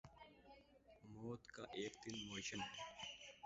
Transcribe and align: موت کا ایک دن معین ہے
موت 1.11 1.43
کا 1.53 1.63
ایک 1.73 1.93
دن 2.03 2.15
معین 2.27 2.61
ہے 2.61 2.83